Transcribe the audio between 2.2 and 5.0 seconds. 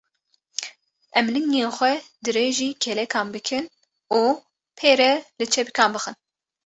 dirêjî kêlekan bikin û pê